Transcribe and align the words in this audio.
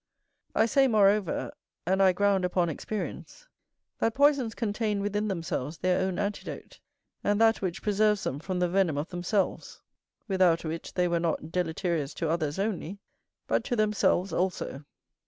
I 0.55 0.65
say 0.65 0.87
moreover, 0.87 1.51
and 1.85 2.01
I 2.01 2.11
ground 2.11 2.43
upon 2.43 2.69
experience, 2.69 3.47
that 3.99 4.15
poisons 4.15 4.55
contain 4.55 4.99
within 4.99 5.27
themselves 5.27 5.77
their 5.77 5.99
own 6.01 6.17
antidote, 6.17 6.79
and 7.23 7.39
that 7.39 7.61
which 7.61 7.83
preserves 7.83 8.23
them 8.23 8.39
from 8.39 8.57
the 8.57 8.67
venom 8.67 8.97
of 8.97 9.09
themselves; 9.09 9.79
without 10.27 10.65
which 10.65 10.95
they 10.95 11.07
were 11.07 11.19
not 11.19 11.51
deleterious 11.51 12.15
to 12.15 12.29
others 12.31 12.57
only, 12.57 12.97
but 13.45 13.63
to 13.65 13.75
themselves 13.75 14.33
also. 14.33 14.85